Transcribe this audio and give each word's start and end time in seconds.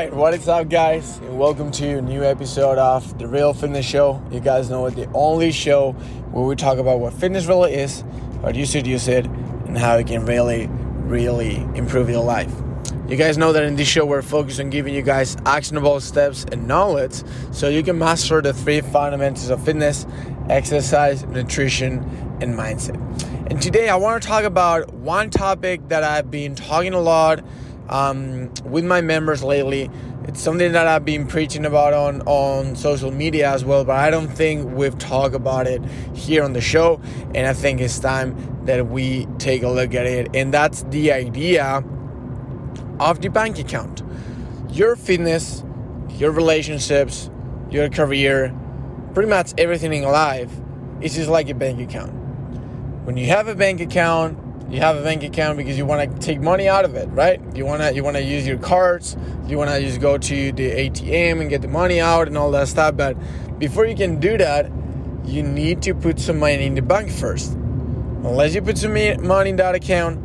right, 0.00 0.12
what 0.12 0.34
is 0.34 0.46
up, 0.46 0.68
guys? 0.68 1.16
And 1.20 1.38
welcome 1.38 1.70
to 1.70 1.96
a 1.96 2.02
new 2.02 2.22
episode 2.22 2.76
of 2.76 3.18
The 3.18 3.26
Real 3.26 3.54
Fitness 3.54 3.86
Show. 3.86 4.22
You 4.30 4.40
guys 4.40 4.68
know 4.68 4.84
it, 4.84 4.94
the 4.94 5.10
only 5.14 5.50
show 5.50 5.92
where 6.32 6.44
we 6.44 6.54
talk 6.54 6.76
about 6.76 7.00
what 7.00 7.14
fitness 7.14 7.46
really 7.46 7.72
is, 7.72 8.04
how 8.42 8.50
you 8.50 8.66
should 8.66 8.86
use 8.86 9.08
it, 9.08 9.24
and 9.24 9.78
how 9.78 9.96
it 9.96 10.06
can 10.06 10.26
really, 10.26 10.66
really 10.66 11.56
improve 11.74 12.10
your 12.10 12.22
life. 12.22 12.52
You 13.08 13.16
guys 13.16 13.38
know 13.38 13.54
that 13.54 13.62
in 13.62 13.76
this 13.76 13.88
show, 13.88 14.04
we're 14.04 14.20
focused 14.20 14.60
on 14.60 14.68
giving 14.68 14.94
you 14.94 15.00
guys 15.00 15.34
actionable 15.46 15.98
steps 16.00 16.44
and 16.52 16.68
knowledge 16.68 17.22
so 17.50 17.70
you 17.70 17.82
can 17.82 17.98
master 17.98 18.42
the 18.42 18.52
three 18.52 18.82
fundamentals 18.82 19.48
of 19.48 19.64
fitness 19.64 20.06
exercise, 20.50 21.24
nutrition, 21.24 22.00
and 22.42 22.54
mindset. 22.54 23.00
And 23.50 23.62
today, 23.62 23.88
I 23.88 23.96
want 23.96 24.22
to 24.22 24.28
talk 24.28 24.44
about 24.44 24.92
one 24.92 25.30
topic 25.30 25.88
that 25.88 26.04
I've 26.04 26.30
been 26.30 26.54
talking 26.54 26.92
a 26.92 27.00
lot 27.00 27.42
um, 27.88 28.52
with 28.64 28.84
my 28.84 29.00
members 29.00 29.42
lately. 29.42 29.90
It's 30.24 30.40
something 30.40 30.72
that 30.72 30.86
I've 30.86 31.04
been 31.04 31.26
preaching 31.26 31.64
about 31.64 31.94
on, 31.94 32.22
on 32.22 32.74
social 32.74 33.12
media 33.12 33.50
as 33.50 33.64
well, 33.64 33.84
but 33.84 33.96
I 33.96 34.10
don't 34.10 34.28
think 34.28 34.72
we've 34.72 34.98
talked 34.98 35.34
about 35.34 35.66
it 35.66 35.84
here 36.14 36.42
on 36.42 36.52
the 36.52 36.60
show. 36.60 37.00
And 37.34 37.46
I 37.46 37.52
think 37.52 37.80
it's 37.80 37.98
time 38.00 38.64
that 38.66 38.88
we 38.88 39.26
take 39.38 39.62
a 39.62 39.68
look 39.68 39.94
at 39.94 40.06
it. 40.06 40.34
And 40.34 40.52
that's 40.52 40.82
the 40.84 41.12
idea 41.12 41.84
of 42.98 43.20
the 43.20 43.28
bank 43.28 43.58
account. 43.58 44.02
Your 44.70 44.96
fitness, 44.96 45.62
your 46.10 46.32
relationships, 46.32 47.30
your 47.70 47.88
career, 47.88 48.54
pretty 49.14 49.30
much 49.30 49.52
everything 49.58 49.92
in 49.92 50.02
life 50.02 50.52
is 51.00 51.14
just 51.14 51.30
like 51.30 51.48
a 51.48 51.54
bank 51.54 51.80
account. 51.80 52.12
When 53.04 53.16
you 53.16 53.26
have 53.26 53.46
a 53.46 53.54
bank 53.54 53.80
account, 53.80 54.38
you 54.68 54.80
have 54.80 54.96
a 54.96 55.02
bank 55.02 55.22
account 55.22 55.56
because 55.56 55.78
you 55.78 55.86
want 55.86 56.12
to 56.12 56.18
take 56.18 56.40
money 56.40 56.68
out 56.68 56.84
of 56.84 56.94
it, 56.96 57.08
right? 57.10 57.40
You 57.54 57.64
want 57.64 57.82
to 57.82 57.94
you 57.94 58.02
want 58.02 58.16
to 58.16 58.22
use 58.22 58.46
your 58.46 58.58
cards, 58.58 59.16
you 59.46 59.56
want 59.58 59.70
to 59.70 59.80
just 59.80 60.00
go 60.00 60.18
to 60.18 60.52
the 60.52 60.70
ATM 60.70 61.40
and 61.40 61.48
get 61.48 61.62
the 61.62 61.68
money 61.68 62.00
out 62.00 62.26
and 62.26 62.36
all 62.36 62.50
that 62.50 62.68
stuff, 62.68 62.96
but 62.96 63.16
before 63.58 63.86
you 63.86 63.94
can 63.94 64.18
do 64.18 64.36
that, 64.38 64.70
you 65.24 65.42
need 65.42 65.82
to 65.82 65.94
put 65.94 66.18
some 66.18 66.38
money 66.38 66.66
in 66.66 66.74
the 66.74 66.82
bank 66.82 67.10
first. 67.10 67.52
Unless 67.52 68.54
you 68.54 68.62
put 68.62 68.76
some 68.76 68.92
money 68.92 69.50
in 69.50 69.56
that 69.56 69.74
account, 69.74 70.20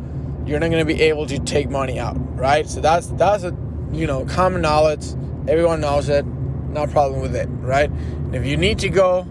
you're 0.47 0.59
not 0.59 0.71
going 0.71 0.85
to 0.85 0.93
be 0.93 1.01
able 1.03 1.27
to 1.27 1.39
take 1.39 1.69
money 1.69 1.99
out, 1.99 2.15
right? 2.37 2.67
So 2.67 2.81
that's 2.81 3.07
that's 3.07 3.43
a 3.43 3.55
you 3.91 4.07
know 4.07 4.25
common 4.25 4.61
knowledge. 4.61 5.05
Everyone 5.47 5.81
knows 5.81 6.09
it. 6.09 6.25
No 6.25 6.87
problem 6.87 7.21
with 7.21 7.35
it, 7.35 7.47
right? 7.47 7.89
And 7.89 8.35
if 8.35 8.45
you 8.45 8.57
need 8.57 8.79
to 8.79 8.89
go 8.89 9.27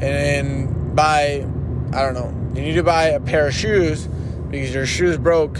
and 0.00 0.94
buy, 0.94 1.46
I 1.92 2.02
don't 2.02 2.14
know, 2.14 2.54
you 2.54 2.62
need 2.62 2.74
to 2.74 2.82
buy 2.82 3.08
a 3.08 3.20
pair 3.20 3.48
of 3.48 3.54
shoes 3.54 4.08
because 4.50 4.74
your 4.74 4.86
shoes 4.86 5.18
broke, 5.18 5.58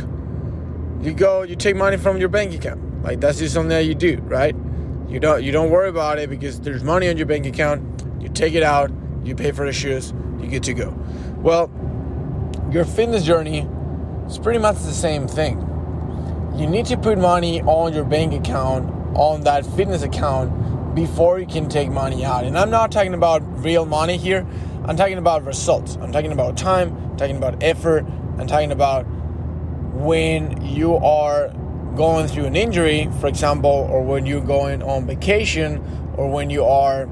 you 1.00 1.12
go, 1.12 1.42
you 1.42 1.56
take 1.56 1.76
money 1.76 1.96
from 1.96 2.18
your 2.18 2.28
bank 2.28 2.54
account. 2.54 3.02
Like 3.02 3.20
that's 3.20 3.38
just 3.38 3.54
something 3.54 3.70
that 3.70 3.84
you 3.84 3.94
do, 3.94 4.18
right? 4.22 4.54
You 5.08 5.20
don't 5.20 5.42
you 5.42 5.52
don't 5.52 5.70
worry 5.70 5.88
about 5.88 6.18
it 6.18 6.28
because 6.28 6.60
there's 6.60 6.84
money 6.84 7.08
on 7.08 7.16
your 7.16 7.26
bank 7.26 7.46
account. 7.46 8.04
You 8.20 8.28
take 8.28 8.54
it 8.54 8.62
out, 8.62 8.90
you 9.24 9.34
pay 9.34 9.52
for 9.52 9.64
the 9.64 9.72
shoes, 9.72 10.12
you 10.40 10.48
get 10.48 10.62
to 10.64 10.74
go. 10.74 10.90
Well, 11.38 11.70
your 12.70 12.84
fitness 12.84 13.24
journey 13.24 13.68
is 14.26 14.38
pretty 14.38 14.58
much 14.58 14.76
the 14.76 14.92
same 14.92 15.26
thing. 15.26 15.64
You 16.56 16.66
need 16.66 16.86
to 16.86 16.96
put 16.96 17.18
money 17.18 17.62
on 17.62 17.94
your 17.94 18.04
bank 18.04 18.32
account, 18.34 18.92
on 19.16 19.42
that 19.42 19.64
fitness 19.64 20.02
account, 20.02 20.94
before 20.94 21.38
you 21.38 21.46
can 21.46 21.68
take 21.68 21.88
money 21.88 22.24
out. 22.24 22.44
And 22.44 22.58
I'm 22.58 22.70
not 22.70 22.90
talking 22.90 23.14
about 23.14 23.42
real 23.62 23.86
money 23.86 24.16
here. 24.16 24.46
I'm 24.84 24.96
talking 24.96 25.18
about 25.18 25.44
results. 25.44 25.96
I'm 26.00 26.10
talking 26.10 26.32
about 26.32 26.56
time, 26.56 26.94
I'm 27.12 27.16
talking 27.16 27.36
about 27.36 27.62
effort, 27.62 28.04
I'm 28.38 28.46
talking 28.46 28.72
about 28.72 29.02
when 29.94 30.64
you 30.64 30.94
are 30.96 31.48
going 31.96 32.28
through 32.28 32.44
an 32.44 32.54
injury, 32.54 33.10
for 33.20 33.26
example, 33.26 33.70
or 33.90 34.02
when 34.02 34.26
you're 34.26 34.40
going 34.40 34.82
on 34.82 35.06
vacation, 35.06 35.82
or 36.16 36.30
when 36.30 36.48
you 36.48 36.64
are, 36.64 37.08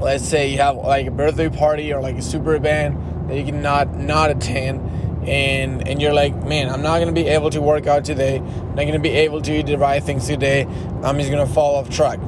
let's 0.00 0.24
say, 0.24 0.50
you 0.50 0.58
have 0.58 0.76
like 0.76 1.06
a 1.06 1.10
birthday 1.10 1.48
party 1.50 1.92
or 1.92 2.00
like 2.00 2.16
a 2.16 2.22
super 2.22 2.54
event 2.54 3.28
that 3.28 3.36
you 3.36 3.44
cannot 3.44 3.94
not 3.94 4.30
attend, 4.30 4.80
and 5.28 5.86
and 5.86 6.00
you're 6.00 6.14
like, 6.14 6.34
man, 6.44 6.70
I'm 6.70 6.82
not 6.82 6.98
gonna 7.00 7.12
be 7.12 7.28
able 7.28 7.50
to 7.50 7.60
work 7.60 7.86
out 7.86 8.04
today. 8.04 8.38
I'm 8.38 8.74
not 8.74 8.84
gonna 8.86 8.98
be 8.98 9.10
able 9.10 9.42
to 9.42 9.58
eat 9.58 9.66
the 9.66 9.76
right 9.76 10.02
things 10.02 10.26
today. 10.26 10.66
I'm 11.02 11.18
just 11.18 11.30
gonna 11.30 11.46
fall 11.46 11.76
off 11.76 11.90
track. 11.90 12.18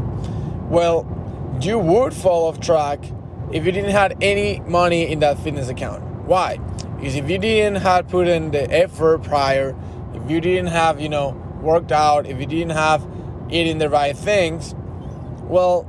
Well, 0.68 1.06
you 1.62 1.78
would 1.78 2.12
fall 2.12 2.48
off 2.48 2.60
track 2.60 3.00
if 3.52 3.64
you 3.64 3.72
didn't 3.72 3.92
have 3.92 4.12
any 4.20 4.60
money 4.60 5.10
in 5.10 5.20
that 5.20 5.38
fitness 5.38 5.68
account. 5.68 6.02
Why? 6.26 6.58
Because 6.96 7.14
if 7.14 7.28
you 7.28 7.38
didn't 7.38 7.82
have 7.82 8.08
put 8.08 8.26
in 8.26 8.50
the 8.50 8.70
effort 8.72 9.22
prior, 9.22 9.76
if 10.14 10.30
you 10.30 10.40
didn't 10.40 10.68
have, 10.68 11.00
you 11.00 11.08
know, 11.08 11.30
worked 11.60 11.92
out, 11.92 12.26
if 12.26 12.40
you 12.40 12.46
didn't 12.46 12.70
have 12.70 13.06
eating 13.50 13.78
the 13.78 13.88
right 13.88 14.16
things, 14.16 14.74
well, 15.44 15.84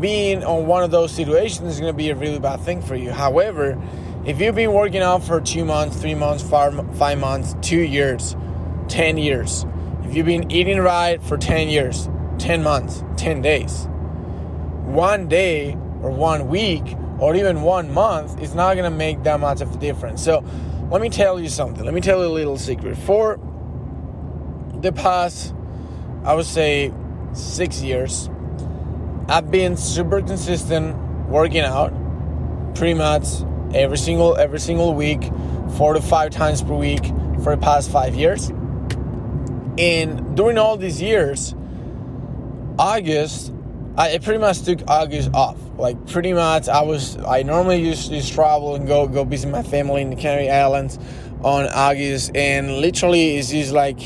being 0.00 0.44
on 0.44 0.66
one 0.66 0.82
of 0.82 0.90
those 0.90 1.12
situations 1.12 1.74
is 1.74 1.80
going 1.80 1.92
to 1.92 1.96
be 1.96 2.10
a 2.10 2.14
really 2.14 2.38
bad 2.38 2.60
thing 2.60 2.80
for 2.80 2.94
you. 2.94 3.10
However, 3.10 3.80
if 4.24 4.40
you've 4.40 4.54
been 4.54 4.72
working 4.72 5.02
out 5.02 5.24
for 5.24 5.40
two 5.40 5.64
months, 5.64 5.96
three 5.96 6.14
months, 6.14 6.42
five, 6.42 7.18
months, 7.18 7.56
two 7.60 7.80
years, 7.80 8.36
10 8.88 9.18
years, 9.18 9.66
if 10.04 10.14
you've 10.14 10.26
been 10.26 10.50
eating 10.50 10.78
right 10.78 11.22
for 11.22 11.36
10 11.36 11.68
years, 11.68 12.08
10 12.38 12.62
months, 12.62 13.02
10 13.16 13.42
days, 13.42 13.86
one 14.84 15.28
day 15.28 15.72
or 16.02 16.10
one 16.10 16.48
week 16.48 16.96
or 17.20 17.36
even 17.36 17.62
one 17.62 17.92
month 17.92 18.40
is 18.40 18.54
not 18.54 18.74
going 18.74 18.90
to 18.90 18.96
make 18.96 19.22
that 19.24 19.38
much 19.40 19.60
of 19.60 19.74
a 19.74 19.78
difference. 19.78 20.22
So, 20.22 20.44
let 20.90 21.00
me 21.00 21.08
tell 21.08 21.38
you 21.38 21.48
something. 21.48 21.84
Let 21.84 21.94
me 21.94 22.00
tell 22.00 22.18
you 22.20 22.26
a 22.26 22.32
little 22.32 22.58
secret. 22.58 22.98
For 22.98 23.38
the 24.80 24.90
past, 24.90 25.54
I 26.24 26.34
would 26.34 26.46
say, 26.46 26.92
six 27.32 27.80
years, 27.80 28.28
I've 29.28 29.50
been 29.50 29.76
super 29.76 30.20
consistent 30.20 30.96
working 31.28 31.60
out 31.60 31.92
pretty 32.74 32.94
much 32.94 33.24
every 33.72 33.98
single 33.98 34.36
every 34.36 34.58
single 34.58 34.94
week, 34.94 35.30
four 35.76 35.94
to 35.94 36.00
five 36.00 36.30
times 36.30 36.62
per 36.62 36.74
week 36.74 37.04
for 37.44 37.54
the 37.54 37.62
past 37.62 37.90
five 37.90 38.16
years. 38.16 38.48
And 39.78 40.36
during 40.36 40.58
all 40.58 40.76
these 40.76 41.00
years, 41.00 41.54
August 42.78 43.52
I 43.96 44.18
pretty 44.18 44.38
much 44.38 44.62
took 44.62 44.80
August 44.88 45.30
off. 45.34 45.56
Like 45.76 46.06
pretty 46.08 46.32
much, 46.32 46.68
I 46.68 46.82
was 46.82 47.16
I 47.18 47.42
normally 47.42 47.82
used 47.82 48.10
to 48.10 48.26
travel 48.26 48.74
and 48.74 48.86
go 48.86 49.06
go 49.06 49.24
visit 49.24 49.48
my 49.48 49.62
family 49.62 50.02
in 50.02 50.10
the 50.10 50.16
Canary 50.16 50.50
Islands 50.50 50.98
on 51.42 51.66
August, 51.68 52.34
and 52.34 52.78
literally 52.78 53.36
it's 53.36 53.50
just 53.50 53.72
like 53.72 53.98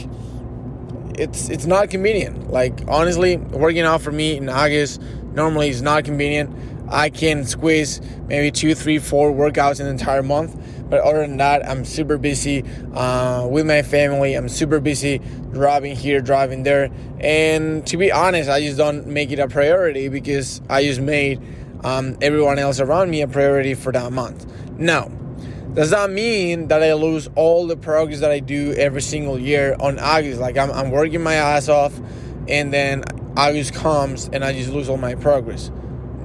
it's 1.18 1.48
it's 1.48 1.66
not 1.66 1.90
convenient. 1.90 2.50
Like 2.50 2.80
honestly, 2.88 3.36
working 3.36 3.82
out 3.82 4.02
for 4.02 4.12
me 4.12 4.36
in 4.36 4.48
August 4.48 5.02
normally 5.34 5.68
is 5.68 5.82
not 5.82 6.04
convenient. 6.04 6.50
I 6.88 7.10
can 7.10 7.44
squeeze 7.44 8.00
maybe 8.26 8.50
two, 8.50 8.74
three, 8.74 8.98
four 8.98 9.32
workouts 9.32 9.80
in 9.80 9.86
the 9.86 9.92
entire 9.92 10.22
month. 10.22 10.56
But 10.88 11.00
other 11.00 11.20
than 11.20 11.38
that, 11.38 11.68
I'm 11.68 11.84
super 11.84 12.18
busy 12.18 12.62
uh, 12.94 13.46
with 13.50 13.66
my 13.66 13.82
family. 13.82 14.34
I'm 14.34 14.48
super 14.48 14.80
busy 14.80 15.20
driving 15.52 15.96
here, 15.96 16.20
driving 16.20 16.62
there. 16.62 16.90
And 17.20 17.86
to 17.86 17.96
be 17.96 18.12
honest, 18.12 18.50
I 18.50 18.60
just 18.60 18.76
don't 18.76 19.06
make 19.06 19.30
it 19.30 19.38
a 19.38 19.48
priority 19.48 20.08
because 20.08 20.60
I 20.68 20.84
just 20.84 21.00
made 21.00 21.40
um, 21.82 22.16
everyone 22.20 22.58
else 22.58 22.80
around 22.80 23.10
me 23.10 23.22
a 23.22 23.28
priority 23.28 23.74
for 23.74 23.92
that 23.92 24.12
month. 24.12 24.46
Now, 24.78 25.10
does 25.74 25.90
that 25.90 26.10
mean 26.10 26.68
that 26.68 26.82
I 26.82 26.92
lose 26.94 27.28
all 27.34 27.66
the 27.66 27.76
progress 27.76 28.20
that 28.20 28.30
I 28.30 28.38
do 28.38 28.72
every 28.74 29.02
single 29.02 29.38
year 29.38 29.76
on 29.80 29.98
August? 29.98 30.40
Like 30.40 30.56
I'm, 30.56 30.70
I'm 30.70 30.90
working 30.90 31.22
my 31.22 31.34
ass 31.34 31.68
off, 31.68 31.98
and 32.46 32.72
then 32.72 33.02
August 33.36 33.74
comes 33.74 34.28
and 34.32 34.44
I 34.44 34.52
just 34.52 34.70
lose 34.70 34.88
all 34.88 34.98
my 34.98 35.16
progress. 35.16 35.72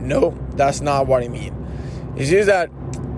No, 0.02 0.38
that's 0.52 0.82
not 0.82 1.08
what 1.08 1.24
I 1.24 1.28
mean. 1.28 1.56
It's 2.16 2.30
just 2.30 2.48
that 2.48 2.70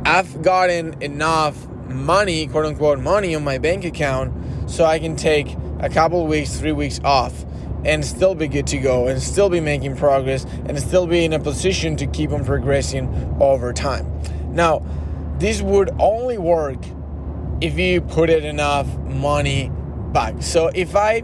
I've 0.06 0.42
gotten 0.42 1.02
enough 1.02 1.68
money, 1.88 2.48
quote 2.48 2.66
unquote, 2.66 3.00
money 3.00 3.36
on 3.36 3.44
my 3.44 3.58
bank 3.58 3.86
account 3.86 4.70
so 4.70 4.86
I 4.86 5.00
can 5.00 5.16
take 5.16 5.56
a 5.80 5.90
couple 5.90 6.26
weeks, 6.28 6.60
three 6.60 6.72
weeks 6.72 7.00
off 7.04 7.46
and 7.84 8.06
still 8.06 8.36
be 8.36 8.48
good 8.48 8.68
to 8.68 8.78
go 8.78 9.08
and 9.08 9.22
still 9.22 9.50
be 9.50 9.60
making 9.60 9.96
progress 9.96 10.46
and 10.66 10.78
still 10.80 11.08
be 11.08 11.26
in 11.26 11.34
a 11.34 11.40
position 11.40 11.96
to 11.98 12.06
keep 12.08 12.32
on 12.32 12.46
progressing 12.46 13.08
over 13.40 13.74
time. 13.74 14.22
Now, 14.54 14.86
this 15.40 15.62
would 15.62 15.90
only 16.00 16.38
work 16.38 16.78
if 17.62 17.78
you 17.78 18.02
put 18.02 18.30
it 18.30 18.44
enough 18.44 18.88
money 19.00 19.72
back. 20.14 20.42
So 20.42 20.68
if 20.74 20.96
I 20.96 21.24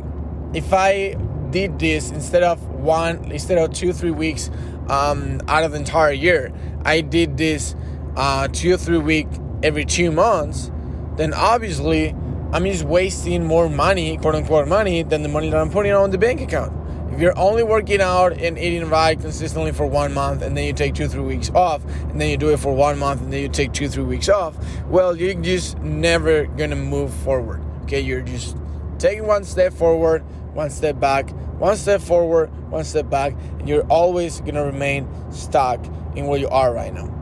if 0.54 0.74
I 0.74 1.16
did 1.52 1.80
this 1.80 2.12
instead 2.12 2.44
of 2.44 2.66
one 2.68 3.32
instead 3.32 3.58
of 3.58 3.74
two 3.74 3.94
three 3.94 4.12
weeks 4.12 4.50
um, 4.90 5.42
out 5.48 5.64
of 5.64 5.72
the 5.72 5.78
entire 5.78 6.12
year, 6.12 6.52
I 6.86 7.02
did 7.02 7.38
this 7.38 7.76
uh, 8.16 8.48
two 8.48 8.74
or 8.74 8.78
three 8.78 8.98
week 8.98 9.28
every 9.64 9.86
two 9.86 10.12
months, 10.12 10.72
then 11.16 11.34
obviously 11.34 12.16
I'm 12.52 12.64
just 12.66 12.84
wasting 12.84 13.46
more 13.46 13.70
money, 13.70 14.18
quote 14.18 14.36
unquote 14.36 14.68
money, 14.68 15.04
than 15.04 15.24
the 15.24 15.30
money 15.30 15.50
that 15.50 15.60
I'm 15.60 15.70
putting 15.70 15.92
on 15.92 16.12
the 16.12 16.18
bank 16.18 16.42
account. 16.42 16.74
If 17.14 17.22
you're 17.22 17.38
only 17.38 17.64
working 17.64 18.00
out 18.00 18.34
and 18.34 18.60
eating 18.60 18.88
right 18.90 19.20
consistently 19.20 19.72
for 19.72 19.88
one 19.88 20.14
month 20.14 20.44
and 20.44 20.56
then 20.56 20.66
you 20.66 20.74
take 20.74 20.94
two, 20.94 21.08
three 21.08 21.24
weeks 21.24 21.50
off, 21.50 21.84
and 21.86 22.22
then 22.22 22.30
you 22.30 22.38
do 22.38 22.50
it 22.50 22.60
for 22.60 22.74
one 22.76 23.00
month 23.00 23.22
and 23.22 23.34
then 23.34 23.42
you 23.42 23.50
take 23.50 23.74
two, 23.74 23.90
three 23.90 24.04
weeks 24.04 24.30
off, 24.30 24.56
well, 24.88 25.18
you're 25.18 25.34
just 25.34 25.80
never 25.80 26.46
gonna 26.46 26.76
move 26.76 27.14
forward. 27.14 27.62
Okay, 27.84 28.02
you're 28.02 28.22
just 28.22 28.56
taking 29.00 29.26
one 29.26 29.44
step 29.44 29.74
forward, 29.74 30.22
one 30.54 30.70
step 30.70 31.00
back, 31.00 31.30
one 31.60 31.76
step 31.76 32.02
forward, 32.02 32.50
one 32.72 32.84
step 32.84 33.10
back, 33.10 33.34
and 33.60 33.68
you're 33.68 33.86
always 33.88 34.42
gonna 34.42 34.64
remain 34.64 35.08
stuck 35.32 35.84
in 36.16 36.28
where 36.28 36.40
you 36.40 36.48
are 36.50 36.74
right 36.74 36.94
now. 36.94 37.14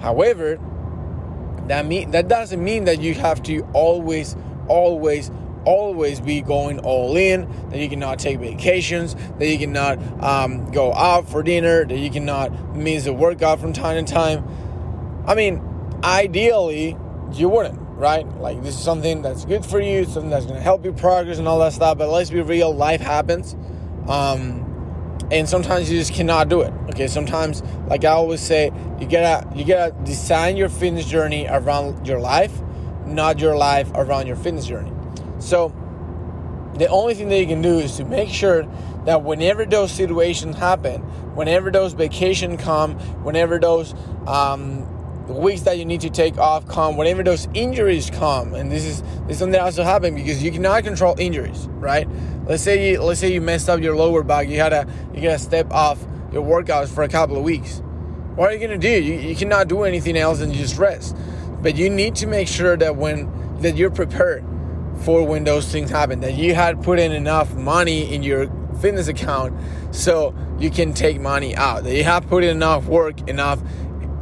However, 0.00 0.58
that 1.68 1.86
mean 1.86 2.10
that 2.12 2.28
doesn't 2.28 2.62
mean 2.62 2.84
that 2.84 3.00
you 3.00 3.14
have 3.14 3.42
to 3.44 3.62
always, 3.72 4.36
always, 4.68 5.30
always 5.64 6.20
be 6.20 6.42
going 6.42 6.78
all 6.80 7.16
in. 7.16 7.48
That 7.70 7.78
you 7.78 7.88
cannot 7.88 8.18
take 8.18 8.38
vacations. 8.38 9.14
That 9.38 9.48
you 9.48 9.58
cannot 9.58 9.98
um, 10.22 10.70
go 10.70 10.92
out 10.92 11.28
for 11.28 11.42
dinner. 11.42 11.84
That 11.84 11.98
you 11.98 12.10
cannot 12.10 12.76
miss 12.76 13.06
a 13.06 13.12
workout 13.12 13.60
from 13.60 13.72
time 13.72 14.04
to 14.04 14.12
time. 14.12 14.44
I 15.26 15.34
mean, 15.34 15.60
ideally, 16.04 16.96
you 17.32 17.48
wouldn't, 17.48 17.78
right? 17.98 18.26
Like 18.38 18.62
this 18.62 18.76
is 18.76 18.82
something 18.82 19.22
that's 19.22 19.44
good 19.44 19.66
for 19.66 19.80
you, 19.80 20.04
something 20.04 20.30
that's 20.30 20.46
gonna 20.46 20.60
help 20.60 20.84
you 20.84 20.92
progress 20.92 21.38
and 21.38 21.48
all 21.48 21.58
that 21.60 21.72
stuff. 21.72 21.98
But 21.98 22.08
let's 22.10 22.30
be 22.30 22.42
real, 22.42 22.72
life 22.72 23.00
happens. 23.00 23.56
Um, 24.08 24.62
and 25.30 25.48
sometimes 25.48 25.90
you 25.90 25.98
just 25.98 26.14
cannot 26.14 26.48
do 26.48 26.60
it 26.60 26.72
okay? 26.90 27.08
Sometimes 27.08 27.62
like 27.88 28.04
i 28.04 28.08
always 28.08 28.40
say 28.40 28.70
you 29.00 29.08
gotta 29.08 29.48
you 29.56 29.64
gotta 29.64 29.92
design 30.04 30.56
your 30.56 30.68
fitness 30.68 31.06
journey 31.06 31.46
around 31.48 32.06
your 32.06 32.20
life 32.20 32.52
not 33.06 33.38
your 33.38 33.56
life 33.56 33.90
around 33.94 34.26
your 34.26 34.36
fitness 34.36 34.66
journey. 34.66 34.92
So 35.38 35.74
the 36.74 36.88
only 36.88 37.14
thing 37.14 37.28
that 37.28 37.38
you 37.38 37.46
can 37.46 37.62
do 37.62 37.78
is 37.78 37.96
to 37.96 38.04
make 38.04 38.28
sure 38.28 38.66
that 39.04 39.22
whenever 39.22 39.64
those 39.64 39.92
situations 39.92 40.56
happen 40.56 41.00
whenever 41.34 41.70
those 41.70 41.92
vacations 41.92 42.60
come 42.60 42.98
whenever 43.22 43.58
those 43.58 43.94
um, 44.26 44.84
weeks 45.28 45.62
that 45.62 45.78
you 45.78 45.84
need 45.84 46.00
to 46.00 46.10
take 46.10 46.38
off 46.38 46.66
come 46.66 46.96
whenever 46.96 47.22
those 47.22 47.48
injuries 47.54 48.10
come 48.10 48.54
and 48.54 48.70
this 48.70 48.84
is 48.84 49.02
this 49.02 49.32
is 49.32 49.38
something 49.38 49.52
that 49.52 49.60
also 49.60 49.82
happen 49.84 50.14
because 50.14 50.42
you 50.42 50.50
cannot 50.50 50.82
control 50.84 51.14
injuries 51.18 51.66
right 51.68 52.05
let's 52.46 52.62
say 52.62 52.90
you 52.90 53.02
let's 53.02 53.20
say 53.20 53.32
you 53.32 53.40
messed 53.40 53.68
up 53.68 53.80
your 53.80 53.96
lower 53.96 54.22
back 54.22 54.48
you 54.48 54.58
had 54.58 54.70
to 54.70 54.86
you 55.14 55.22
gotta 55.22 55.38
step 55.38 55.70
off 55.72 56.04
your 56.32 56.44
workouts 56.44 56.88
for 56.88 57.02
a 57.02 57.08
couple 57.08 57.36
of 57.36 57.42
weeks. 57.42 57.82
What 58.34 58.50
are 58.50 58.54
you 58.54 58.60
gonna 58.60 58.78
do? 58.78 58.88
You, 58.88 59.14
you 59.14 59.34
cannot 59.36 59.68
do 59.68 59.82
anything 59.84 60.16
else 60.16 60.40
and 60.40 60.52
just 60.52 60.76
rest. 60.76 61.16
But 61.62 61.76
you 61.76 61.88
need 61.88 62.14
to 62.16 62.26
make 62.26 62.48
sure 62.48 62.76
that 62.76 62.96
when 62.96 63.58
that 63.60 63.76
you're 63.76 63.90
prepared 63.90 64.44
for 65.02 65.26
when 65.26 65.44
those 65.44 65.70
things 65.70 65.90
happen 65.90 66.20
that 66.20 66.34
you 66.34 66.54
had 66.54 66.82
put 66.82 66.98
in 66.98 67.12
enough 67.12 67.54
money 67.54 68.14
in 68.14 68.22
your 68.22 68.48
fitness 68.80 69.08
account 69.08 69.54
so 69.94 70.34
you 70.58 70.70
can 70.70 70.92
take 70.92 71.20
money 71.20 71.56
out. 71.56 71.84
That 71.84 71.94
you 71.94 72.04
have 72.04 72.26
put 72.28 72.44
in 72.44 72.50
enough 72.50 72.86
work 72.86 73.28
enough 73.28 73.60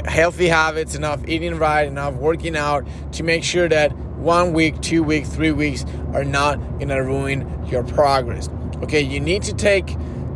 healthy 0.05 0.49
habits, 0.49 0.95
enough 0.95 1.27
eating 1.27 1.57
right, 1.59 1.87
enough 1.87 2.15
working 2.15 2.57
out 2.57 2.87
to 3.13 3.23
make 3.23 3.43
sure 3.43 3.69
that 3.69 3.93
one 4.25 4.53
week, 4.53 4.81
two 4.81 5.03
weeks, 5.03 5.29
three 5.29 5.53
weeks 5.53 5.85
are 6.13 6.25
not 6.25 6.57
gonna 6.79 7.03
ruin 7.03 7.67
your 7.67 7.85
progress. 7.85 8.49
Okay, 8.83 9.01
you 9.01 9.21
need 9.21 9.43
to 9.43 9.55
take 9.55 9.91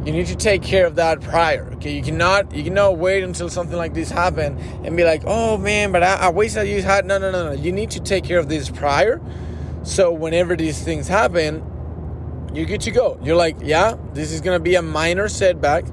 you 0.04 0.12
need 0.12 0.26
to 0.26 0.36
take 0.36 0.62
care 0.62 0.86
of 0.86 0.94
that 0.94 1.20
prior. 1.20 1.68
Okay, 1.74 1.96
you 1.96 2.02
cannot 2.02 2.54
you 2.54 2.62
cannot 2.62 2.98
wait 2.98 3.24
until 3.24 3.48
something 3.48 3.76
like 3.76 3.94
this 3.94 4.10
happen 4.10 4.58
and 4.84 4.96
be 4.96 5.04
like, 5.04 5.22
oh 5.26 5.58
man, 5.58 5.90
but 5.90 6.02
I, 6.02 6.14
I 6.14 6.30
wasted 6.30 6.68
you 6.68 6.82
had 6.82 7.04
no 7.04 7.18
no 7.18 7.30
no 7.30 7.50
no. 7.50 7.52
You 7.52 7.72
need 7.72 7.90
to 7.92 8.00
take 8.00 8.24
care 8.24 8.38
of 8.38 8.48
this 8.48 8.70
prior. 8.70 9.20
So 9.82 10.12
whenever 10.12 10.54
these 10.54 10.82
things 10.82 11.08
happen, 11.08 11.64
you're 12.54 12.66
good 12.66 12.82
to 12.82 12.90
go. 12.90 13.18
You're 13.22 13.36
like, 13.36 13.56
yeah, 13.62 13.96
this 14.12 14.30
is 14.30 14.40
gonna 14.40 14.60
be 14.60 14.74
a 14.76 14.82
minor 14.82 15.28
setback 15.28 15.84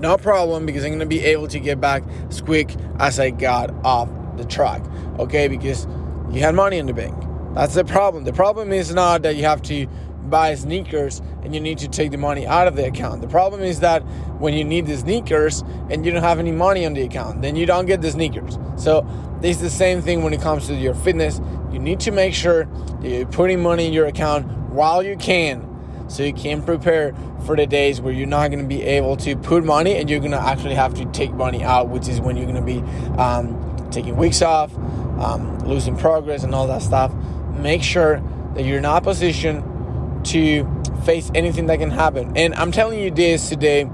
no 0.00 0.16
problem 0.16 0.64
because 0.64 0.84
I'm 0.84 0.98
to 1.00 1.06
be 1.06 1.24
able 1.24 1.48
to 1.48 1.58
get 1.58 1.80
back 1.80 2.04
as 2.28 2.40
quick 2.40 2.74
as 2.98 3.18
I 3.18 3.30
got 3.30 3.70
off 3.84 4.08
the 4.36 4.44
track. 4.44 4.82
Okay, 5.18 5.48
because 5.48 5.86
you 6.30 6.40
had 6.40 6.54
money 6.54 6.78
in 6.78 6.86
the 6.86 6.92
bank. 6.92 7.14
That's 7.58 7.74
the 7.74 7.84
problem. 7.84 8.22
The 8.22 8.32
problem 8.32 8.72
is 8.72 8.94
not 8.94 9.22
that 9.22 9.34
you 9.34 9.42
have 9.42 9.62
to 9.62 9.88
buy 10.28 10.54
sneakers 10.54 11.20
and 11.42 11.52
you 11.52 11.60
need 11.60 11.78
to 11.78 11.88
take 11.88 12.12
the 12.12 12.16
money 12.16 12.46
out 12.46 12.68
of 12.68 12.76
the 12.76 12.86
account. 12.86 13.20
The 13.20 13.26
problem 13.26 13.62
is 13.62 13.80
that 13.80 14.02
when 14.38 14.54
you 14.54 14.62
need 14.62 14.86
the 14.86 14.96
sneakers 14.96 15.64
and 15.90 16.06
you 16.06 16.12
don't 16.12 16.22
have 16.22 16.38
any 16.38 16.52
money 16.52 16.86
on 16.86 16.94
the 16.94 17.02
account, 17.02 17.42
then 17.42 17.56
you 17.56 17.66
don't 17.66 17.86
get 17.86 18.00
the 18.00 18.12
sneakers. 18.12 18.60
So, 18.76 19.04
this 19.40 19.56
is 19.56 19.62
the 19.62 19.70
same 19.70 20.02
thing 20.02 20.22
when 20.22 20.32
it 20.32 20.40
comes 20.40 20.68
to 20.68 20.74
your 20.74 20.94
fitness. 20.94 21.40
You 21.72 21.80
need 21.80 21.98
to 22.00 22.12
make 22.12 22.32
sure 22.32 22.66
that 23.00 23.08
you're 23.08 23.26
putting 23.26 23.60
money 23.60 23.86
in 23.86 23.92
your 23.92 24.06
account 24.06 24.46
while 24.70 25.02
you 25.02 25.16
can 25.16 25.64
so 26.06 26.22
you 26.22 26.32
can 26.32 26.62
prepare 26.62 27.12
for 27.44 27.56
the 27.56 27.66
days 27.66 28.00
where 28.00 28.12
you're 28.12 28.28
not 28.28 28.52
going 28.52 28.62
to 28.62 28.68
be 28.68 28.84
able 28.84 29.16
to 29.16 29.34
put 29.34 29.64
money 29.64 29.96
and 29.96 30.08
you're 30.08 30.20
going 30.20 30.30
to 30.30 30.40
actually 30.40 30.76
have 30.76 30.94
to 30.94 31.04
take 31.06 31.32
money 31.32 31.64
out, 31.64 31.88
which 31.88 32.06
is 32.06 32.20
when 32.20 32.36
you're 32.36 32.46
going 32.46 32.54
to 32.54 32.62
be 32.62 32.78
um, 33.18 33.88
taking 33.90 34.16
weeks 34.16 34.42
off, 34.42 34.72
um, 35.18 35.58
losing 35.66 35.96
progress, 35.96 36.44
and 36.44 36.54
all 36.54 36.68
that 36.68 36.82
stuff. 36.82 37.12
Make 37.58 37.82
sure 37.82 38.22
that 38.54 38.64
you're 38.64 38.80
not 38.80 39.02
positioned 39.02 40.24
to 40.26 40.66
face 41.04 41.30
anything 41.34 41.66
that 41.66 41.78
can 41.78 41.90
happen. 41.90 42.36
And 42.36 42.54
I'm 42.54 42.72
telling 42.72 43.00
you 43.00 43.10
this 43.10 43.48
today 43.48 43.88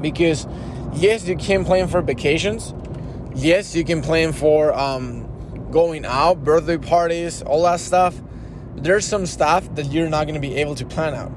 because, 0.00 0.46
yes, 0.94 1.26
you 1.26 1.36
can 1.36 1.64
plan 1.64 1.88
for 1.88 2.02
vacations. 2.02 2.74
Yes, 3.34 3.74
you 3.74 3.84
can 3.84 4.02
plan 4.02 4.32
for 4.32 4.74
um, 4.74 5.70
going 5.70 6.04
out, 6.04 6.42
birthday 6.42 6.78
parties, 6.78 7.42
all 7.42 7.62
that 7.64 7.80
stuff 7.80 8.20
there's 8.82 9.06
some 9.06 9.26
stuff 9.26 9.72
that 9.74 9.86
you're 9.86 10.08
not 10.08 10.24
going 10.24 10.34
to 10.34 10.40
be 10.40 10.56
able 10.56 10.74
to 10.74 10.86
plan 10.86 11.14
out. 11.14 11.32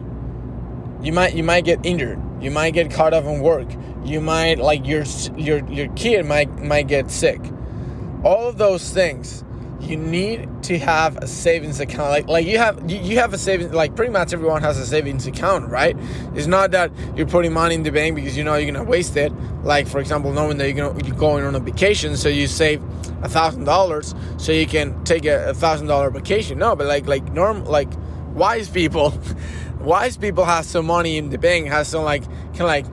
You 1.03 1.11
might 1.11 1.33
you 1.35 1.43
might 1.43 1.65
get 1.65 1.85
injured. 1.85 2.19
You 2.41 2.51
might 2.51 2.71
get 2.71 2.89
caught 2.91 3.13
up 3.13 3.25
in 3.25 3.41
work. 3.41 3.67
You 4.05 4.21
might 4.21 4.59
like 4.59 4.87
your 4.87 5.03
your 5.35 5.67
your 5.69 5.93
kid 5.95 6.25
might 6.25 6.49
might 6.59 6.87
get 6.87 7.11
sick. 7.11 7.41
All 8.23 8.47
of 8.47 8.57
those 8.57 8.89
things 8.91 9.43
you 9.83 9.97
need 9.97 10.49
to 10.63 10.77
have 10.79 11.17
a 11.17 11.27
savings 11.27 11.79
account. 11.79 12.09
Like 12.09 12.27
like 12.27 12.45
you 12.45 12.57
have 12.57 12.89
you, 12.89 12.97
you 12.97 13.19
have 13.19 13.33
a 13.33 13.37
savings 13.37 13.73
like 13.73 13.95
pretty 13.95 14.11
much 14.11 14.33
everyone 14.33 14.61
has 14.61 14.77
a 14.77 14.85
savings 14.85 15.27
account 15.27 15.69
right? 15.69 15.95
It's 16.35 16.47
not 16.47 16.71
that 16.71 16.91
you're 17.15 17.27
putting 17.27 17.53
money 17.53 17.75
in 17.75 17.83
the 17.83 17.91
bank 17.91 18.15
because 18.15 18.37
you 18.37 18.43
know 18.43 18.55
you're 18.55 18.71
gonna 18.71 18.89
waste 18.89 19.17
it. 19.17 19.31
Like 19.63 19.87
for 19.87 19.99
example 19.99 20.31
knowing 20.31 20.57
that 20.57 20.69
you're 20.69 20.77
gonna 20.77 21.05
you're 21.05 21.15
going 21.17 21.43
on 21.43 21.55
a 21.55 21.59
vacation 21.59 22.17
so 22.17 22.29
you 22.29 22.47
save 22.47 22.81
a 23.21 23.29
thousand 23.29 23.65
dollars 23.65 24.15
so 24.37 24.51
you 24.51 24.67
can 24.67 25.03
take 25.03 25.25
a 25.25 25.53
thousand 25.53 25.87
dollar 25.87 26.09
vacation. 26.09 26.59
No 26.59 26.75
but 26.75 26.87
like 26.87 27.07
like 27.07 27.31
norm 27.31 27.65
like 27.65 27.89
wise 28.33 28.69
people 28.69 29.13
wise 29.79 30.17
people 30.17 30.45
have 30.45 30.65
some 30.65 30.85
money 30.85 31.17
in 31.17 31.29
the 31.29 31.37
bank 31.37 31.67
has 31.67 31.87
some 31.87 32.03
like 32.03 32.23
kind 32.57 32.61
of 32.61 32.67
like 32.67 32.85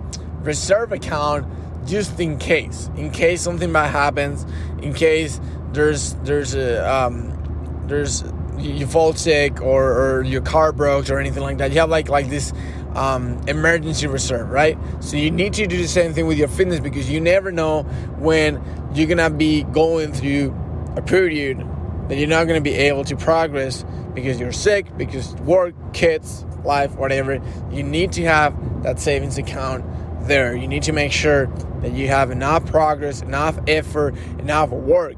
reserve 0.45 0.93
account 0.93 1.47
just 1.87 2.19
in 2.21 2.39
case 2.39 2.91
in 2.97 3.11
case 3.11 3.41
something 3.41 3.73
bad 3.73 3.91
happens 3.91 4.45
in 4.83 4.93
case 4.93 5.41
there's 5.73 6.15
there's 6.25 6.55
a 6.55 6.89
um, 6.93 7.85
there's 7.87 8.25
you 8.59 8.87
fall 8.87 9.15
sick 9.15 9.63
or, 9.63 10.19
or 10.19 10.23
your 10.23 10.43
car 10.43 10.71
broke 10.73 11.09
or 11.09 11.19
anything 11.19 11.43
like 11.43 11.59
that 11.59 11.73
you 11.73 11.81
have 11.81 11.89
like 11.89 12.09
like 12.09 12.29
this 12.29 12.53
um, 12.95 13.41
emergency 13.47 14.07
reserve 14.07 14.51
right? 14.51 14.77
So 15.01 15.17
you 15.17 15.31
need 15.31 15.55
to 15.55 15.67
do 15.67 15.77
the 15.77 15.89
same 15.89 16.13
thing 16.13 16.27
with 16.27 16.39
your 16.39 16.49
fitness 16.49 16.81
because 16.81 17.09
you 17.11 17.21
never 17.21 17.53
know 17.53 17.83
when 18.19 18.63
you're 18.95 19.07
gonna 19.07 19.31
be 19.31 19.63
going 19.63 20.13
through 20.13 20.55
a 20.97 21.03
period 21.03 21.65
that 22.09 22.19
you're 22.19 22.29
not 22.29 22.47
gonna 22.47 22.61
be 22.61 22.75
able 22.75 23.05
to 23.05 23.17
progress 23.17 23.85
because 24.15 24.41
you're 24.41 24.53
sick 24.53 24.97
because 24.97 25.35
work 25.37 25.75
kids 25.95 26.45
life 26.65 26.95
whatever. 26.97 27.41
You 27.71 27.83
need 27.83 28.13
to 28.13 28.25
have 28.25 28.83
that 28.83 29.01
savings 29.01 29.39
account 29.39 29.85
there 30.23 30.55
you 30.55 30.69
need 30.69 30.83
to 30.83 30.93
make 30.93 31.13
sure 31.13 31.47
that 31.81 31.93
you 31.93 32.09
have 32.09 32.31
enough 32.31 32.65
progress 32.67 33.23
enough 33.23 33.59
effort 33.67 34.15
enough 34.39 34.71
work 34.71 35.17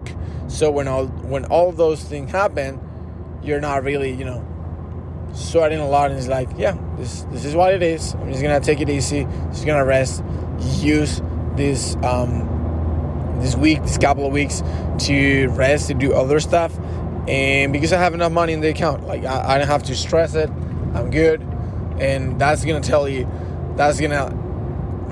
so 0.52 0.70
when 0.70 0.86
all 0.86 1.06
when 1.06 1.46
all 1.46 1.72
those 1.72 2.04
things 2.04 2.30
happen, 2.30 2.78
you're 3.42 3.60
not 3.60 3.84
really, 3.84 4.12
you 4.12 4.26
know, 4.26 4.46
sweating 5.32 5.80
a 5.80 5.88
lot 5.88 6.10
and 6.10 6.18
it's 6.18 6.28
like, 6.28 6.50
yeah, 6.58 6.76
this 6.98 7.22
this 7.30 7.46
is 7.46 7.54
what 7.54 7.72
it 7.72 7.82
is. 7.82 8.12
I'm 8.14 8.30
just 8.30 8.42
gonna 8.42 8.60
take 8.60 8.80
it 8.80 8.90
easy, 8.90 9.26
just 9.50 9.64
gonna 9.64 9.84
rest, 9.84 10.22
use 10.60 11.22
this 11.56 11.96
um 12.02 13.38
this 13.40 13.56
week, 13.56 13.82
this 13.82 13.96
couple 13.96 14.26
of 14.26 14.32
weeks 14.32 14.62
to 15.06 15.48
rest 15.48 15.88
to 15.88 15.94
do 15.94 16.12
other 16.12 16.38
stuff. 16.38 16.78
And 17.26 17.72
because 17.72 17.94
I 17.94 17.98
have 17.98 18.12
enough 18.12 18.32
money 18.32 18.52
in 18.52 18.60
the 18.60 18.68
account, 18.68 19.06
like 19.06 19.24
I, 19.24 19.54
I 19.54 19.58
don't 19.58 19.68
have 19.68 19.84
to 19.84 19.96
stress 19.96 20.34
it. 20.34 20.50
I'm 20.94 21.10
good. 21.10 21.40
And 21.98 22.38
that's 22.38 22.62
gonna 22.62 22.82
tell 22.82 23.08
you 23.08 23.26
that's 23.76 23.98
gonna 23.98 24.38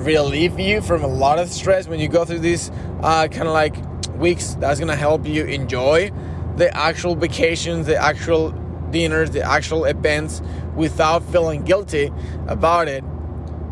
relieve 0.04 0.58
you 0.58 0.80
from 0.80 1.02
a 1.02 1.06
lot 1.06 1.38
of 1.38 1.50
stress 1.50 1.86
when 1.86 2.00
you 2.00 2.08
go 2.08 2.24
through 2.24 2.40
these 2.40 2.70
uh, 3.02 3.28
kind 3.28 3.46
of 3.46 3.54
like 3.54 3.76
weeks 4.16 4.54
that's 4.60 4.78
gonna 4.78 4.96
help 4.96 5.26
you 5.26 5.44
enjoy 5.44 6.10
the 6.56 6.74
actual 6.76 7.14
vacations, 7.14 7.86
the 7.86 7.96
actual 7.96 8.52
dinners, 8.90 9.30
the 9.30 9.42
actual 9.42 9.84
events 9.84 10.42
without 10.74 11.22
feeling 11.24 11.62
guilty 11.64 12.12
about 12.46 12.88
it. 12.88 13.02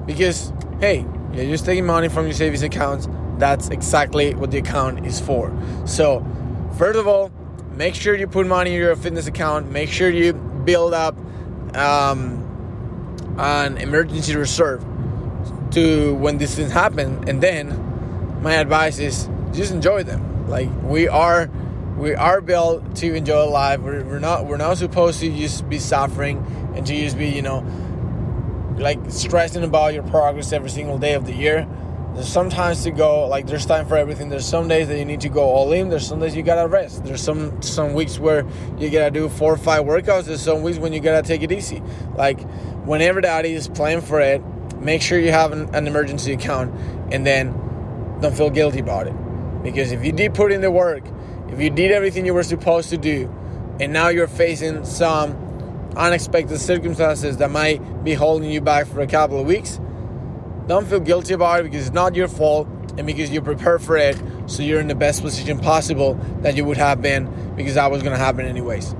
Because, 0.07 0.53
hey, 0.81 1.05
you're 1.33 1.45
just 1.45 1.67
taking 1.67 1.85
money 1.85 2.09
from 2.09 2.25
your 2.25 2.35
savings 2.35 2.63
accounts. 2.63 3.09
That's 3.37 3.69
exactly 3.69 4.35
what 4.35 4.51
the 4.51 4.59
account 4.59 5.07
is 5.07 5.21
for. 5.21 5.53
So, 5.85 6.27
first 6.79 6.99
of 6.99 7.07
all, 7.07 7.31
make 7.77 7.95
sure 7.95 8.15
you 8.15 8.27
put 8.27 8.47
money 8.47 8.75
in 8.75 8.81
your 8.81 8.97
fitness 8.97 9.27
account. 9.27 9.71
Make 9.71 9.91
sure 9.91 10.09
you 10.09 10.33
build 10.33 10.95
up 10.95 11.17
um, 11.77 12.45
an 13.39 13.77
emergency 13.77 14.35
reserve 14.35 14.85
to 15.79 16.15
when 16.15 16.39
these 16.39 16.55
things 16.55 16.73
happen. 16.73 17.29
And 17.29 17.43
then, 17.43 18.41
my 18.43 18.55
advice 18.55 18.99
is 18.99 19.29
just 19.53 19.73
enjoy 19.73 20.03
them. 20.03 20.49
Like 20.49 20.69
we 20.83 21.09
are, 21.09 21.49
we 21.97 22.15
are 22.15 22.41
built 22.41 22.97
to 22.97 23.15
enjoy 23.15 23.45
life. 23.47 23.81
We're, 23.81 24.05
we're 24.05 24.19
not 24.19 24.47
we're 24.47 24.57
not 24.57 24.79
supposed 24.79 25.21
to 25.21 25.31
just 25.37 25.69
be 25.69 25.79
suffering 25.79 26.45
and 26.75 26.87
to 26.87 26.95
just 26.95 27.19
be 27.19 27.29
you 27.29 27.43
know 27.43 27.65
like 28.79 28.99
stressing 29.09 29.65
about 29.65 29.95
your 29.95 30.05
progress 30.05 30.53
every 30.53 30.71
single 30.71 30.99
day 30.99 31.15
of 31.15 31.27
the 31.27 31.35
year. 31.35 31.67
There's 32.15 32.29
sometimes 32.29 32.83
to 32.85 32.91
go 32.91 33.27
like 33.27 33.47
there's 33.47 33.67
time 33.67 33.87
for 33.87 33.97
everything. 33.97 34.29
There's 34.29 34.47
some 34.47 34.67
days 34.67 34.89
that 34.89 34.99
you 34.99 35.05
need 35.05 35.21
to 35.21 35.29
go 35.29 35.43
all 35.43 35.73
in. 35.73 35.89
There's 35.89 36.07
some 36.07 36.21
days 36.21 36.35
you 36.35 36.43
gotta 36.43 36.67
rest. 36.67 37.05
There's 37.05 37.21
some 37.21 37.61
some 37.63 37.95
weeks 37.95 38.19
where 38.19 38.47
you 38.79 38.91
gotta 38.91 39.11
do 39.11 39.29
four 39.29 39.53
or 39.53 39.59
five 39.59 39.85
workouts. 39.85 40.25
There's 40.25 40.43
some 40.43 40.63
weeks 40.63 40.79
when 40.79 40.93
you 40.93 41.01
gotta 41.01 41.27
take 41.27 41.43
it 41.43 41.53
easy. 41.53 41.83
Like 42.17 42.41
whenever 42.87 43.21
that 43.21 43.45
is, 43.45 43.69
plan 43.69 44.01
for 44.01 44.21
it. 44.21 44.43
Make 44.81 45.03
sure 45.03 45.19
you 45.19 45.33
have 45.33 45.53
an, 45.53 45.75
an 45.75 45.87
emergency 45.87 46.33
account, 46.33 46.75
and 47.13 47.27
then 47.27 47.53
don't 48.21 48.35
feel 48.35 48.51
guilty 48.51 48.81
about 48.81 49.07
it. 49.07 49.15
Because 49.63 49.93
if 49.93 50.05
you 50.05 50.13
did 50.13 50.35
put 50.35 50.53
in 50.53 50.61
the 50.61 50.71
work, 50.71 51.05
if 51.49 51.61
you 51.61 51.71
did 51.71 51.91
everything 51.91 52.27
you 52.27 52.35
were 52.35 52.43
supposed 52.43 52.91
to 52.91 52.99
do, 52.99 53.33
and 53.81 53.93
now 53.93 54.09
you're 54.09 54.29
facing 54.29 54.85
some 54.85 55.33
unexpected 55.97 56.59
circumstances 56.61 57.39
that 57.39 57.51
might 57.51 58.05
be 58.05 58.15
holding 58.15 58.51
you 58.51 58.61
back 58.61 58.87
for 58.87 59.01
a 59.01 59.07
couple 59.07 59.41
of 59.41 59.47
weeks, 59.47 59.81
don't 60.67 60.87
feel 60.87 61.01
guilty 61.01 61.35
about 61.35 61.61
it 61.61 61.63
because 61.65 61.87
it's 61.87 61.95
not 61.95 62.15
your 62.15 62.29
fault 62.29 62.69
and 62.99 63.07
because 63.07 63.31
you 63.31 63.41
prepared 63.41 63.81
for 63.81 63.97
it 63.97 64.21
so 64.47 64.63
you're 64.63 64.81
in 64.81 64.89
the 64.89 64.95
best 64.95 65.23
position 65.23 65.59
possible 65.59 66.15
that 66.43 66.57
you 66.57 66.65
would 66.65 66.77
have 66.77 67.01
been 67.01 67.55
because 67.57 67.75
that 67.75 67.91
was 67.91 68.03
going 68.03 68.17
to 68.17 68.23
happen 68.23 68.45
anyways. 68.45 68.95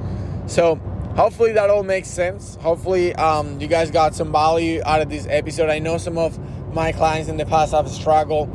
So, 0.47 0.81
hopefully 1.19 1.51
that 1.51 1.69
all 1.69 1.83
makes 1.83 2.09
sense. 2.09 2.55
Hopefully, 2.61 3.13
um, 3.17 3.61
you 3.61 3.67
guys 3.67 3.91
got 3.91 4.15
some 4.15 4.31
value 4.31 4.81
out 4.87 5.03
of 5.03 5.11
this 5.11 5.27
episode. 5.29 5.69
I 5.69 5.81
know 5.81 5.99
some 5.99 6.17
of 6.17 6.39
my 6.73 6.93
clients 6.93 7.29
in 7.29 7.37
the 7.37 7.45
past 7.45 7.73
have 7.73 7.89
struggled 7.89 8.49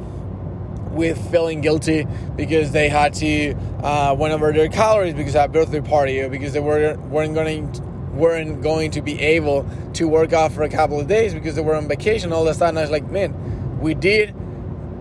with 0.93 1.19
feeling 1.29 1.59
guilty 1.59 2.07
because 2.37 2.71
they 2.71 2.87
had 2.87 3.15
to 3.15 3.53
uh, 3.83 4.15
went 4.17 4.33
over 4.33 4.53
their 4.53 4.69
calories 4.69 5.13
because 5.13 5.35
of 5.35 5.43
a 5.43 5.47
birthday 5.49 5.81
party 5.81 6.21
or 6.21 6.29
because 6.29 6.53
they 6.53 6.61
were, 6.61 6.95
weren't 7.09 7.33
going 7.33 7.69
weren't 8.13 8.61
going 8.61 8.91
to 8.91 9.01
be 9.01 9.19
able 9.19 9.67
to 9.91 10.07
work 10.07 10.31
out 10.31 10.53
for 10.53 10.63
a 10.63 10.69
couple 10.69 11.01
of 11.01 11.07
days 11.07 11.33
because 11.33 11.55
they 11.55 11.61
were 11.61 11.75
on 11.75 11.89
vacation 11.89 12.31
all 12.31 12.47
a 12.47 12.53
sudden. 12.53 12.77
I 12.77 12.81
was 12.81 12.91
like, 12.91 13.09
man, 13.09 13.79
we 13.79 13.93
did, 13.93 14.33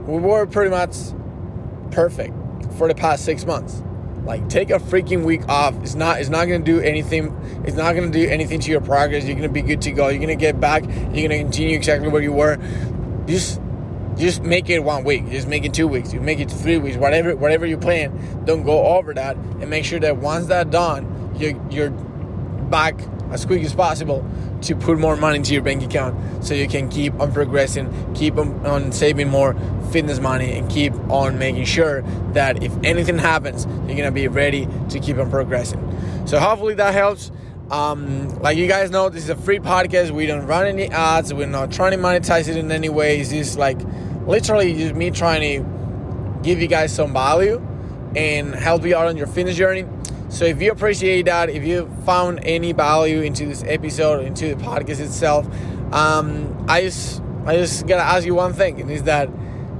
we 0.08 0.18
were 0.18 0.46
pretty 0.46 0.70
much 0.70 0.96
perfect 1.92 2.34
for 2.76 2.88
the 2.88 2.94
past 2.94 3.24
six 3.24 3.44
months. 3.44 3.84
Like, 4.24 4.48
take 4.48 4.70
a 4.70 4.78
freaking 4.78 5.24
week 5.24 5.48
off. 5.48 5.74
It's 5.82 5.94
not. 5.94 6.20
It's 6.20 6.28
not 6.28 6.46
gonna 6.46 6.60
do 6.60 6.80
anything. 6.80 7.36
It's 7.66 7.76
not 7.76 7.94
gonna 7.94 8.10
do 8.10 8.28
anything 8.28 8.60
to 8.60 8.70
your 8.70 8.80
progress. 8.80 9.24
You're 9.24 9.34
gonna 9.34 9.48
be 9.48 9.62
good 9.62 9.82
to 9.82 9.90
go. 9.90 10.08
You're 10.08 10.20
gonna 10.20 10.36
get 10.36 10.60
back. 10.60 10.84
You're 10.84 11.28
gonna 11.28 11.38
continue 11.38 11.76
exactly 11.76 12.08
where 12.08 12.22
you 12.22 12.32
were. 12.32 12.58
Just, 13.26 13.60
just 14.16 14.42
make 14.42 14.70
it 14.70 14.80
one 14.80 15.02
week. 15.04 15.28
Just 15.30 15.48
make 15.48 15.64
it 15.64 15.74
two 15.74 15.88
weeks. 15.88 16.12
You 16.12 16.20
make 16.20 16.38
it 16.38 16.50
three 16.50 16.78
weeks. 16.78 16.96
Whatever, 16.96 17.34
whatever 17.34 17.66
you 17.66 17.76
plan. 17.76 18.44
Don't 18.44 18.62
go 18.62 18.86
over 18.96 19.12
that, 19.14 19.36
and 19.36 19.68
make 19.68 19.84
sure 19.84 19.98
that 20.00 20.18
once 20.18 20.46
that's 20.46 20.70
done, 20.70 21.32
you're, 21.36 21.60
you're 21.70 21.90
back 21.90 23.00
as 23.32 23.44
quick 23.44 23.64
as 23.64 23.74
possible 23.74 24.24
to 24.62 24.76
put 24.76 24.98
more 24.98 25.16
money 25.16 25.36
into 25.36 25.52
your 25.52 25.62
bank 25.62 25.82
account 25.82 26.44
so 26.44 26.54
you 26.54 26.68
can 26.68 26.88
keep 26.88 27.18
on 27.20 27.32
progressing, 27.32 28.14
keep 28.14 28.36
on, 28.36 28.92
saving 28.92 29.28
more 29.28 29.54
fitness 29.90 30.20
money, 30.20 30.52
and 30.52 30.70
keep 30.70 30.94
on 31.10 31.38
making 31.38 31.64
sure 31.64 32.02
that 32.32 32.62
if 32.62 32.72
anything 32.84 33.18
happens, 33.18 33.66
you're 33.86 33.96
gonna 33.96 34.10
be 34.10 34.28
ready 34.28 34.68
to 34.88 34.98
keep 35.00 35.18
on 35.18 35.30
progressing. 35.30 35.80
So 36.26 36.38
hopefully 36.38 36.74
that 36.74 36.94
helps. 36.94 37.30
Um, 37.70 38.28
like 38.40 38.58
you 38.58 38.66
guys 38.66 38.90
know, 38.90 39.08
this 39.08 39.24
is 39.24 39.30
a 39.30 39.36
free 39.36 39.58
podcast. 39.58 40.10
We 40.10 40.26
don't 40.26 40.46
run 40.46 40.66
any 40.66 40.88
ads. 40.88 41.32
We're 41.32 41.46
not 41.46 41.72
trying 41.72 41.92
to 41.92 41.98
monetize 41.98 42.48
it 42.48 42.56
in 42.56 42.70
any 42.70 42.88
way. 42.88 43.18
It's 43.20 43.30
just 43.30 43.58
like 43.58 43.78
literally 44.26 44.74
just 44.74 44.94
me 44.94 45.10
trying 45.10 45.40
to 45.40 46.42
give 46.42 46.60
you 46.60 46.68
guys 46.68 46.94
some 46.94 47.12
value 47.12 47.66
and 48.14 48.54
help 48.54 48.84
you 48.84 48.94
out 48.96 49.06
on 49.06 49.16
your 49.16 49.26
fitness 49.26 49.56
journey. 49.56 49.86
So 50.32 50.46
if 50.46 50.62
you 50.62 50.72
appreciate 50.72 51.26
that, 51.26 51.50
if 51.50 51.62
you 51.62 51.86
found 52.06 52.40
any 52.42 52.72
value 52.72 53.20
into 53.20 53.44
this 53.44 53.62
episode, 53.64 54.24
into 54.24 54.54
the 54.54 54.64
podcast 54.64 54.98
itself, 55.00 55.46
um, 55.92 56.64
I 56.66 56.80
just 56.80 57.22
I 57.44 57.56
just 57.56 57.86
gotta 57.86 58.02
ask 58.02 58.24
you 58.24 58.34
one 58.34 58.54
thing, 58.54 58.80
and 58.80 58.90
is 58.90 59.02
that 59.02 59.28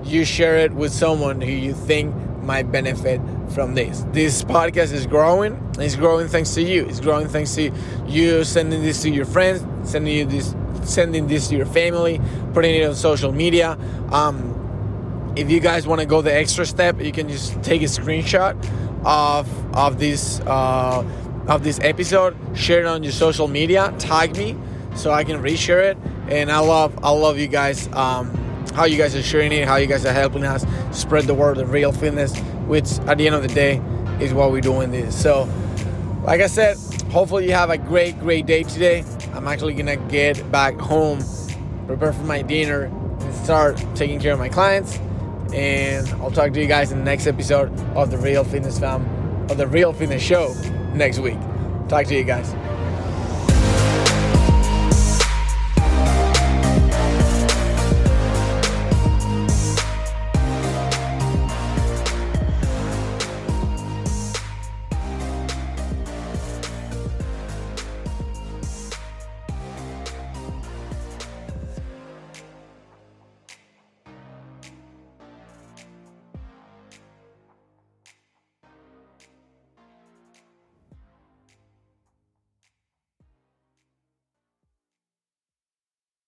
you 0.05 0.27
share 0.27 0.59
it 0.59 0.73
with 0.73 0.93
someone 0.93 1.41
who 1.41 1.51
you 1.51 1.73
think 1.73 2.15
might 2.43 2.71
benefit 2.71 3.19
from 3.55 3.75
this. 3.75 4.05
This 4.13 4.45
podcast 4.45 4.93
is 4.93 5.07
growing. 5.07 5.59
It's 5.79 5.97
growing 5.97 6.29
thanks 6.29 6.53
to 6.55 6.63
you. 6.63 6.87
It's 6.87 7.01
growing 7.01 7.29
thanks 7.29 7.55
to 7.55 7.73
you 8.07 8.45
sending 8.45 8.83
this 8.83 9.01
to 9.03 9.11
your 9.11 9.25
friends, 9.25 9.65
sending 9.91 10.15
you 10.15 10.27
this, 10.27 10.55
sending 10.83 11.29
this 11.29 11.49
to 11.49 11.57
your 11.57 11.67
family, 11.67 12.21
putting 12.53 12.75
it 12.75 12.85
on 12.85 12.95
social 12.95 13.33
media. 13.33 13.79
Um, 14.11 15.33
if 15.35 15.51
you 15.51 15.61
guys 15.61 15.87
want 15.87 16.03
to 16.03 16.07
go 16.07 16.21
the 16.21 16.35
extra 16.35 16.67
step, 16.67 17.01
you 17.01 17.11
can 17.11 17.31
just 17.31 17.63
take 17.63 17.81
a 17.81 17.87
screenshot 17.87 18.55
of 19.05 19.49
of 19.77 19.99
this 19.99 20.41
uh, 20.41 21.05
of 21.49 21.65
this 21.65 21.81
episode, 21.81 22.37
share 22.55 22.81
it 22.81 22.87
on 22.87 23.03
your 23.03 23.13
social 23.13 23.49
media, 23.49 23.95
tag 23.99 24.37
me 24.37 24.57
so 24.95 25.11
I 25.11 25.25
can 25.25 25.43
reshare 25.43 25.83
it. 25.91 25.99
And 26.29 26.51
I 26.51 26.59
love 26.59 26.99
I 27.05 27.11
love 27.11 27.39
you 27.39 27.49
guys. 27.49 27.89
Um, 27.93 28.39
how 28.75 28.85
you 28.85 28.97
guys 28.97 29.15
are 29.15 29.23
sharing 29.23 29.53
it, 29.53 29.69
how 29.69 29.77
you 29.77 29.87
guys 29.87 30.05
are 30.07 30.13
helping 30.13 30.45
us 30.45 30.65
spread 30.93 31.25
the 31.25 31.35
word 31.35 31.59
of 31.59 31.71
real 31.71 31.93
fitness, 31.93 32.37
which 32.67 32.99
at 33.01 33.19
the 33.19 33.27
end 33.27 33.37
of 33.37 33.43
the 33.43 33.49
day 33.49 33.83
is 34.19 34.33
what 34.33 34.51
we're 34.51 34.61
doing 34.63 34.91
this. 34.91 35.21
So, 35.21 35.49
like 36.23 36.41
I 36.41 36.47
said, 36.47 36.79
hopefully 37.11 37.47
you 37.47 37.53
have 37.53 37.71
a 37.71 37.77
great, 37.77 38.19
great 38.19 38.47
day 38.47 38.63
today. 38.63 39.05
I'm 39.35 39.47
actually 39.47 39.75
gonna 39.75 39.97
get 39.97 40.51
back 40.51 40.79
home, 40.79 41.23
prepare 41.87 42.13
for 42.13 42.25
my 42.25 42.43
dinner, 42.43 42.85
and 42.85 43.35
start 43.35 43.83
taking 43.95 44.19
care 44.19 44.33
of 44.33 44.39
my 44.39 44.49
clients. 44.49 44.99
And 45.53 46.09
I'll 46.23 46.31
talk 46.31 46.53
to 46.53 46.61
you 46.61 46.67
guys 46.67 46.93
in 46.93 46.99
the 46.99 47.05
next 47.05 47.27
episode 47.27 47.71
of 47.95 48.11
the 48.11 48.19
Real 48.19 48.45
Fitness 48.45 48.79
Fam, 48.79 49.05
of 49.51 49.57
the 49.57 49.67
Real 49.67 49.93
Fitness 49.93 50.23
Show 50.23 50.55
next 50.95 51.19
week. 51.19 51.39
Talk 51.89 52.07
to 52.07 52.15
you 52.15 52.25
guys. 52.25 52.55